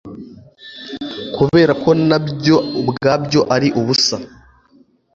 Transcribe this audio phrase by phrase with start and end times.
[1.35, 4.17] kubera ko na byo ubwabyo ari ubusa